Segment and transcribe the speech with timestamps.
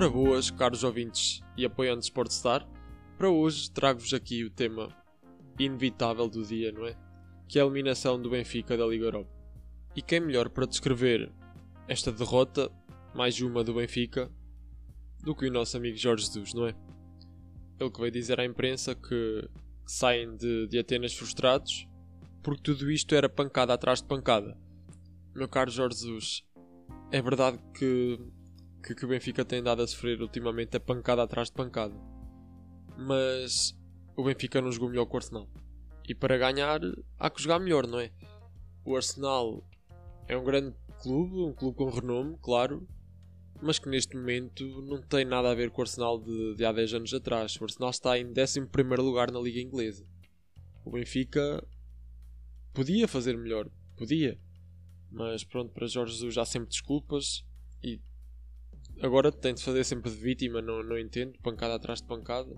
[0.00, 2.66] Ora boas, caros ouvintes e apoiantes Sportstar,
[3.18, 4.88] para hoje trago-vos aqui o tema
[5.58, 6.96] inevitável do dia, não é?
[7.46, 9.30] Que é a eliminação do Benfica da Liga Europa.
[9.94, 11.30] E quem melhor para descrever
[11.86, 12.72] esta derrota,
[13.14, 14.32] mais uma do Benfica,
[15.22, 16.74] do que o nosso amigo Jorge Jesus, não é?
[17.78, 19.50] Ele que veio dizer à imprensa que,
[19.84, 21.86] que saem de, de Atenas frustrados
[22.42, 24.56] porque tudo isto era pancada atrás de pancada.
[25.34, 26.42] Meu caro Jorge Jesus,
[27.12, 28.18] é verdade que
[28.82, 31.94] que, que o Benfica tem dado a sofrer ultimamente é pancada atrás de pancada.
[32.96, 33.76] Mas
[34.16, 35.48] o Benfica não jogou melhor que o Arsenal.
[36.08, 36.80] E para ganhar
[37.18, 38.10] há que jogar melhor, não é?
[38.84, 39.64] O Arsenal
[40.26, 42.86] é um grande clube, um clube com renome, claro,
[43.62, 46.72] mas que neste momento não tem nada a ver com o Arsenal de, de há
[46.72, 47.56] 10 anos atrás.
[47.60, 48.60] O Arsenal está em 11
[48.98, 50.04] lugar na Liga Inglesa.
[50.84, 51.64] O Benfica
[52.72, 54.38] podia fazer melhor, podia,
[55.10, 57.44] mas pronto, para Jorge Jesus há sempre desculpas
[57.82, 58.00] e
[59.02, 62.54] agora tem de fazer sempre de vítima, não, não entendo, pancada atrás de pancada.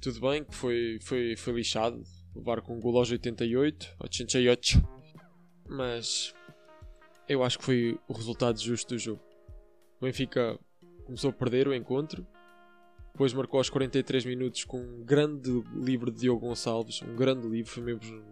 [0.00, 2.02] Tudo bem que foi, foi, foi lixado,
[2.34, 4.82] levar com um gol aos 88, 88,
[5.68, 6.34] mas
[7.28, 9.22] eu acho que foi o resultado justo do jogo.
[10.00, 10.58] O Benfica
[11.04, 12.26] começou a perder o encontro,
[13.12, 17.70] depois marcou aos 43 minutos com um grande livre de Diogo Gonçalves, um grande livre,
[17.70, 18.22] foi mesmo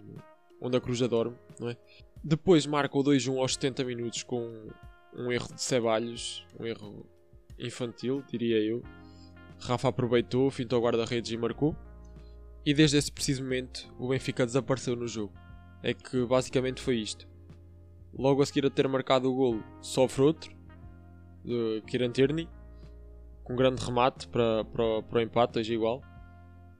[0.60, 1.76] onde a Cruz dorme, não é?
[2.22, 4.68] Depois marca o 2-1 aos 70 minutos com
[5.16, 7.06] um erro de Ceballos, um erro
[7.58, 8.82] infantil, diria eu.
[9.60, 11.76] Rafa aproveitou, fintou o guarda-redes e marcou.
[12.66, 15.32] E desde esse preciso momento o Benfica desapareceu no jogo.
[15.82, 17.28] É que basicamente foi isto.
[18.16, 20.56] Logo a seguir a ter marcado o golo, sofre outro,
[21.44, 22.48] de Kieran Tierney,
[23.42, 26.00] com um grande remate para, para, para o empate, hoje igual.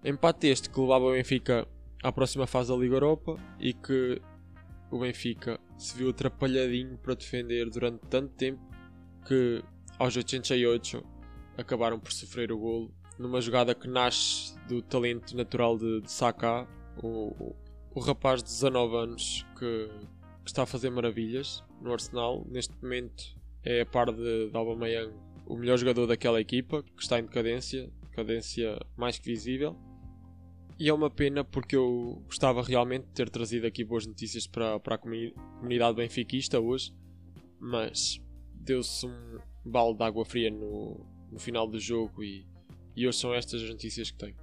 [0.05, 1.67] Empate este que levava o Benfica
[2.03, 4.21] à próxima fase da Liga Europa e que
[4.91, 8.61] o Benfica se viu atrapalhadinho para defender durante tanto tempo
[9.27, 9.63] que
[9.99, 11.05] aos 88
[11.57, 16.67] acabaram por sofrer o golo numa jogada que nasce do talento natural de, de Saka,
[17.03, 17.55] o,
[17.95, 19.89] o, rapaz de 19 anos que,
[20.45, 22.45] que, está a fazer maravilhas no Arsenal.
[22.51, 23.23] Neste momento
[23.63, 25.13] é a par de, de Aubameyang
[25.47, 29.77] o melhor jogador daquela equipa, que está em decadência, decadência mais que visível.
[30.79, 34.81] E é uma pena porque eu gostava realmente de ter trazido aqui boas notícias para,
[34.81, 36.93] para a comunidade benfiquista hoje,
[37.61, 38.21] mas
[38.53, 42.47] deu-se um balde de água fria no, no final do jogo e,
[42.97, 44.37] e hoje são estas as notícias que tenho.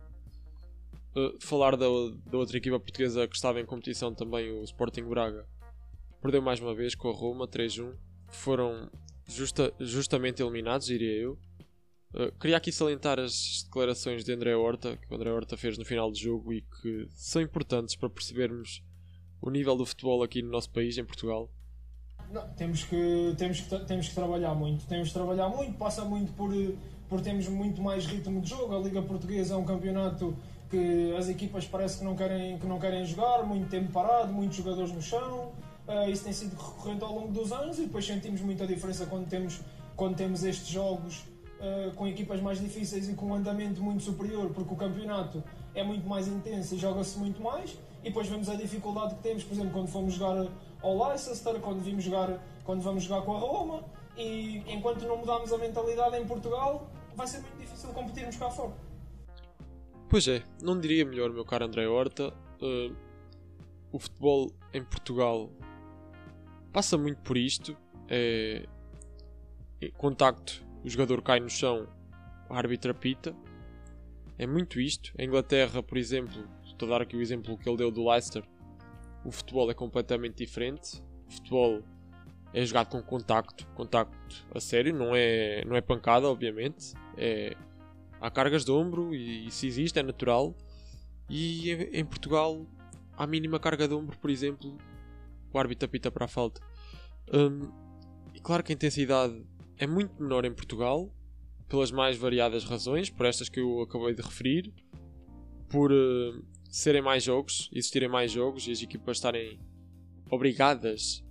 [1.14, 1.88] Uh, falar da,
[2.26, 5.46] da outra equipa portuguesa que estava em competição também, o Sporting Braga,
[6.22, 7.94] perdeu mais uma vez com a Roma 3-1.
[8.30, 8.90] Foram
[9.28, 11.38] justa, justamente eliminados, diria eu.
[12.14, 15.86] Uh, queria aqui salientar as declarações de André Horta, que o André Horta fez no
[15.86, 18.84] final do jogo e que são importantes para percebermos
[19.42, 21.50] o nível do futebol aqui no nosso país, em Portugal.
[22.30, 26.32] Não, temos, que, temos, que, temos que trabalhar muito, temos que trabalhar muito, passa muito
[26.34, 26.52] por,
[27.10, 28.76] por termos muito mais ritmo de jogo.
[28.76, 30.36] A Liga Portuguesa é um campeonato
[30.70, 34.58] que as equipas parece que não querem, que não querem jogar, muito tempo parado, muitos
[34.58, 35.52] jogadores no chão.
[35.88, 39.28] Uh, isso tem sido recorrente ao longo dos anos e depois sentimos muita diferença quando
[39.28, 39.60] temos,
[39.96, 41.24] quando temos estes jogos
[41.62, 45.84] uh, com equipas mais difíceis e com um andamento muito superior, porque o campeonato é
[45.84, 47.78] muito mais intenso e joga-se muito mais.
[48.02, 50.48] E depois vemos a dificuldade que temos, por exemplo, quando fomos jogar
[50.82, 53.84] ao Leicester, quando, vimos jogar, quando vamos jogar com a Roma.
[54.18, 58.74] E enquanto não mudarmos a mentalidade em Portugal, vai ser muito difícil competirmos cá fora.
[60.10, 62.34] Pois é, não diria melhor, meu caro André Horta.
[62.62, 62.94] Uh,
[63.92, 65.50] o futebol em Portugal
[66.74, 67.78] passa muito por isto.
[68.10, 68.66] É,
[69.80, 71.88] é contacto o jogador cai no chão,
[72.50, 73.36] o árbitro apita.
[74.38, 75.14] É muito isto.
[75.18, 78.44] A Inglaterra, por exemplo, estou a dar aqui o exemplo que ele deu do Leicester,
[79.24, 81.02] o futebol é completamente diferente.
[81.28, 81.84] O futebol
[82.54, 86.94] é jogado com contacto, contacto a sério, não é, não é pancada, obviamente.
[87.18, 87.56] É,
[88.20, 90.56] há cargas de ombro e, e se existe é natural.
[91.30, 92.66] E em, em Portugal,
[93.16, 94.78] à mínima carga de ombro, por exemplo,
[95.54, 96.62] o árbitro apita para a falta.
[97.34, 97.72] Um,
[98.34, 99.46] e claro que a intensidade
[99.82, 101.12] é muito menor em Portugal,
[101.68, 104.72] pelas mais variadas razões, por estas que eu acabei de referir,
[105.68, 109.60] por uh, serem mais jogos, existirem mais jogos e as equipas estarem
[110.30, 111.26] obrigadas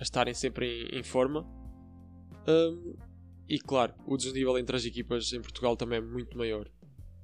[0.00, 1.46] a estarem sempre em, em forma.
[2.48, 2.96] Um,
[3.48, 6.68] e claro, o desnível entre as equipas em Portugal também é muito maior.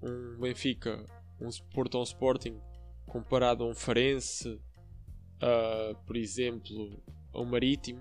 [0.01, 1.05] Um Benfica,
[1.41, 2.57] um Porto um Sporting,
[3.05, 8.01] comparado a um Farense, uh, por exemplo, a um Marítimo,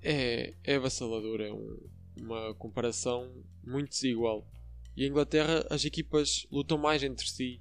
[0.00, 1.40] é, é avassalador.
[1.40, 3.30] É um, uma comparação
[3.64, 4.46] muito desigual.
[4.96, 7.60] E a Inglaterra, as equipas lutam mais entre si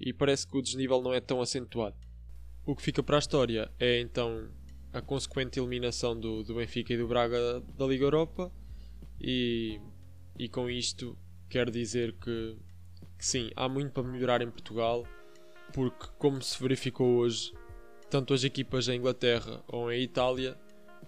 [0.00, 1.96] e parece que o desnível não é tão acentuado.
[2.64, 4.50] O que fica para a história é então
[4.92, 8.50] a consequente eliminação do, do Benfica e do Braga da Liga Europa
[9.20, 9.80] e,
[10.38, 11.18] E com isto
[11.48, 12.56] quero dizer que,
[13.18, 15.06] que sim, há muito para melhorar em Portugal,
[15.74, 17.52] porque como se verificou hoje,
[18.08, 20.58] tanto as equipas em Inglaterra ou em Itália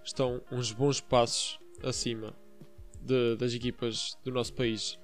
[0.05, 2.42] estão uns bons passos acima
[3.03, 4.99] de, das equipas do nosso país,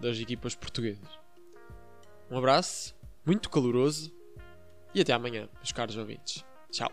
[0.00, 1.18] das equipas portuguesas.
[2.30, 4.12] Um abraço, muito caloroso
[4.94, 6.44] e até amanhã, meus caros ouvintes.
[6.70, 6.90] Tchau.